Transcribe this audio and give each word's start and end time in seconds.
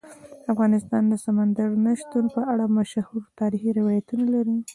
افغانستان 0.53 1.03
د 1.07 1.13
سمندر 1.25 1.69
نه 1.85 1.93
شتون 2.01 2.25
په 2.35 2.41
اړه 2.51 2.65
مشهور 2.77 3.23
تاریخی 3.39 3.71
روایتونه 3.79 4.25
لري. 4.33 4.57